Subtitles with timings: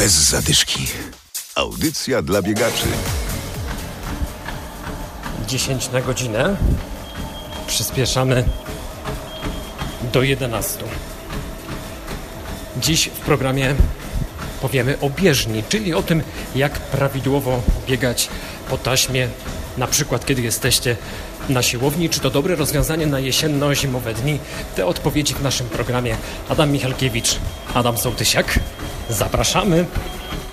[0.00, 0.86] Bez zadyszki.
[1.54, 2.86] Audycja dla biegaczy.
[5.46, 6.56] 10 na godzinę.
[7.66, 8.44] Przyspieszamy
[10.12, 10.78] do 11.
[12.76, 13.74] Dziś w programie
[14.60, 16.22] powiemy o bieżni, czyli o tym,
[16.54, 18.28] jak prawidłowo biegać
[18.68, 19.28] po taśmie,
[19.78, 20.96] na przykład kiedy jesteście
[21.48, 22.10] na siłowni.
[22.10, 24.38] Czy to dobre rozwiązanie na jesienno-zimowe dni?
[24.76, 26.16] Te odpowiedzi w naszym programie.
[26.48, 27.36] Adam Michalkiewicz,
[27.74, 28.58] Adam Sołtysiak.
[29.10, 29.86] Zapraszamy.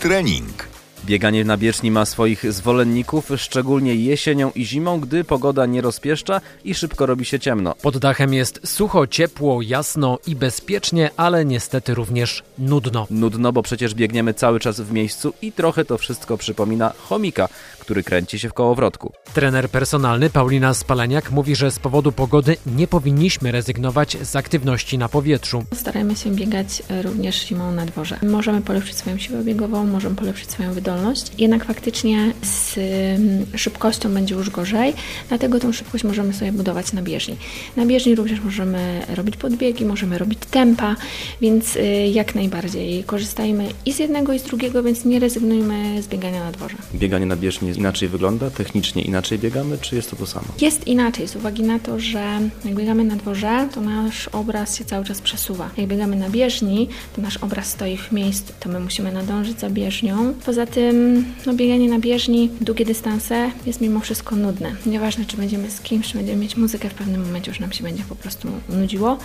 [0.00, 0.67] Trening.
[1.08, 6.74] Bieganie na bieżni ma swoich zwolenników, szczególnie jesienią i zimą, gdy pogoda nie rozpieszcza i
[6.74, 7.74] szybko robi się ciemno.
[7.82, 13.06] Pod dachem jest sucho, ciepło, jasno i bezpiecznie, ale niestety również nudno.
[13.10, 17.48] Nudno, bo przecież biegniemy cały czas w miejscu i trochę to wszystko przypomina chomika,
[17.78, 19.12] który kręci się w kołowrotku.
[19.34, 25.08] Trener personalny Paulina Spaleniak mówi, że z powodu pogody nie powinniśmy rezygnować z aktywności na
[25.08, 25.64] powietrzu.
[25.74, 28.18] Starajmy się biegać również zimą na dworze.
[28.22, 30.97] Możemy polepszyć swoją siłę biegową, możemy polepszyć swoją wydolność,
[31.38, 34.94] jednak faktycznie z mm, szybkością będzie już gorzej,
[35.28, 37.36] dlatego tą szybkość możemy sobie budować na bieżni.
[37.76, 40.96] Na bieżni również możemy robić podbiegi, możemy robić tempa,
[41.40, 46.06] więc y, jak najbardziej korzystajmy i z jednego i z drugiego, więc nie rezygnujmy z
[46.06, 46.76] biegania na dworze.
[46.94, 50.46] Bieganie na bieżni inaczej wygląda, technicznie inaczej biegamy, czy jest to to samo?
[50.60, 54.84] Jest inaczej, z uwagi na to, że jak biegamy na dworze, to nasz obraz się
[54.84, 55.70] cały czas przesuwa.
[55.76, 59.70] Jak biegamy na bieżni, to nasz obraz stoi w miejscu, to my musimy nadążyć za
[59.70, 60.34] bieżnią.
[60.46, 60.87] Poza tym
[61.46, 64.76] no, bieganie na bieżni, długie dystanse jest mimo wszystko nudne.
[64.86, 67.84] Nieważne, czy będziemy z kimś, czy będziemy mieć muzykę, w pewnym momencie już nam się
[67.84, 69.18] będzie po prostu nudziło.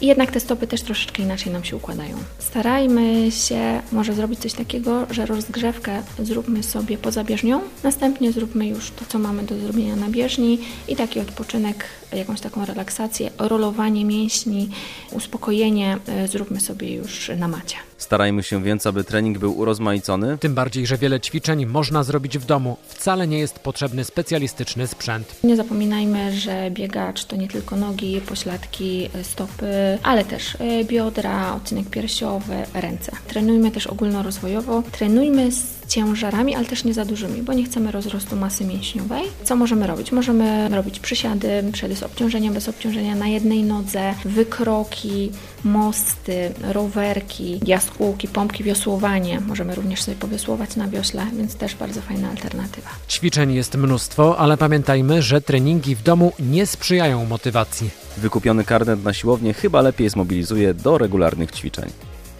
[0.00, 2.16] I jednak te stopy też troszeczkę inaczej nam się układają.
[2.38, 8.90] Starajmy się może zrobić coś takiego, że rozgrzewkę zróbmy sobie poza bieżnią, następnie zróbmy już
[8.90, 10.58] to, co mamy do zrobienia na bieżni
[10.88, 14.68] i taki odpoczynek, jakąś taką relaksację, rolowanie mięśni,
[15.12, 17.76] uspokojenie e, zróbmy sobie już na macie.
[17.98, 20.38] Starajmy się więc, aby trening był urozmaicony.
[20.38, 22.76] Tym bardziej, że wiele ćwiczeń można zrobić w domu.
[22.88, 25.34] Wcale nie jest potrzebny specjalistyczny sprzęt.
[25.44, 31.90] Nie zapominajmy, że biegacz to nie tylko nogi, pośladki, stopy, ale też e, biodra, odcinek
[31.90, 33.12] piersiowy, ręce.
[33.28, 34.82] Trenujmy też ogólnorozwojowo.
[34.92, 39.22] Trenujmy z ciężarami, ale też nie za dużymi, bo nie chcemy rozrostu masy mięśniowej.
[39.44, 40.12] Co możemy robić?
[40.12, 45.30] Możemy robić przysiady, przysiady z obciążeniem, bez obciążenia na jednej nodze, wykroki,
[45.64, 49.40] mosty, rowerki, jaskółki, pompki, wiosłowanie.
[49.40, 52.90] Możemy również sobie powiosłować na wiośle, więc też bardzo fajna alternatywa.
[53.08, 57.90] Ćwiczeń jest mnóstwo, ale pamiętajmy, że treningi w domu nie sprzyjają motywacji.
[58.16, 61.90] Wykupiony karnet na siłownię chyba lepiej zmobilizuje do regularnych ćwiczeń.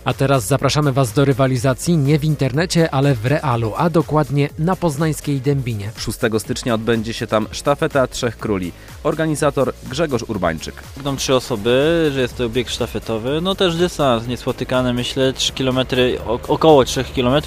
[0.06, 4.76] A teraz zapraszamy Was do rywalizacji nie w internecie, ale w realu, a dokładnie na
[4.76, 5.90] poznańskiej Dębinie.
[5.96, 8.72] 6 stycznia odbędzie się tam sztafeta Trzech Króli.
[9.02, 10.74] Organizator Grzegorz Urbańczyk.
[10.96, 15.78] Będą trzy osoby, że jest to bieg sztafetowy, no też dystans niespotykany, myślę 3 km,
[16.48, 17.42] około 3 km,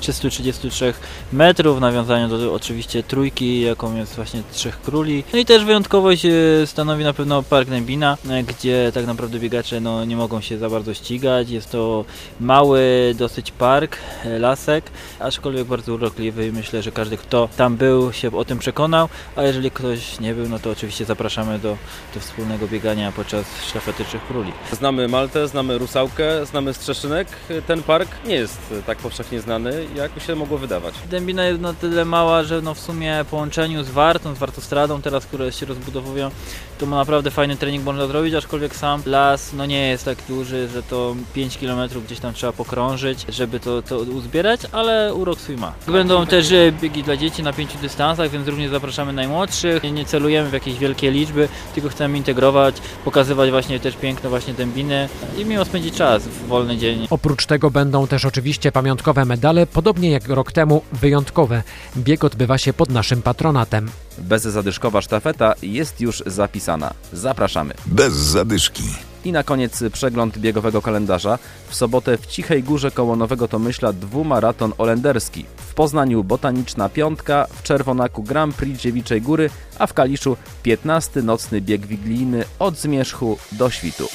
[0.00, 0.94] 333
[1.32, 5.24] metrów, w nawiązaniu do oczywiście trójki, jaką jest właśnie Trzech Króli.
[5.32, 6.30] No i też wyjątkowość e,
[6.66, 10.70] stanowi na pewno Park Dębina, e, gdzie tak naprawdę biegacze no, nie mogą się za
[10.70, 12.01] bardzo ścigać, jest to
[12.40, 14.90] mały dosyć park, e, lasek,
[15.20, 16.52] aczkolwiek bardzo urokliwy.
[16.52, 20.48] Myślę, że każdy, kto tam był, się o tym przekonał, a jeżeli ktoś nie był,
[20.48, 21.76] no to oczywiście zapraszamy do,
[22.14, 24.52] do wspólnego biegania podczas szlafety Trzech Króli.
[24.72, 27.28] Znamy Maltę, znamy Rusałkę, znamy Strzeszynek.
[27.66, 30.94] Ten park nie jest tak powszechnie znany, jak się mogło wydawać.
[31.10, 35.26] Dębina jest na tyle mała, że no w sumie połączeniu z Wartą, z Wartostradą teraz,
[35.26, 36.30] które się rozbudowują,
[36.78, 40.68] to ma naprawdę fajny trening można zrobić, aczkolwiek sam las no nie jest tak duży,
[40.68, 45.56] że to 5 km gdzieś tam trzeba pokrążyć, żeby to, to uzbierać, ale urok swój
[45.56, 45.72] ma.
[45.86, 49.82] Będą też e, biegi dla dzieci na pięciu dystansach, więc również zapraszamy najmłodszych.
[49.82, 55.08] Nie celujemy w jakieś wielkie liczby, tylko chcemy integrować, pokazywać właśnie też piękno właśnie dębiny
[55.38, 57.06] i miło spędzić czas w wolny dzień.
[57.10, 61.62] Oprócz tego będą też oczywiście pamiątkowe medale, podobnie jak rok temu wyjątkowe.
[61.96, 63.90] Bieg odbywa się pod naszym patronatem.
[64.18, 66.94] Bezzadyszkowa sztafeta jest już zapisana.
[67.12, 67.74] Zapraszamy.
[67.86, 69.11] Bez zadyszki.
[69.24, 71.38] I na koniec przegląd biegowego kalendarza.
[71.68, 75.44] W sobotę w Cichej Górze koło Nowego Tomyśla dwumaraton olenderski.
[75.56, 81.60] W Poznaniu Botaniczna Piątka, w Czerwonaku Grand Prix Dziewiczej Góry, a w Kaliszu 15 nocny
[81.60, 84.08] bieg wigilijny od Zmierzchu do Świtu.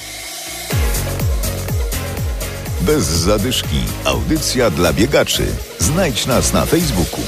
[2.80, 3.80] Bez zadyszki.
[4.04, 5.46] Audycja dla biegaczy.
[5.78, 7.20] Znajdź nas na Facebooku.